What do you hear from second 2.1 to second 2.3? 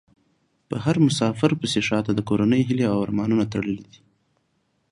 د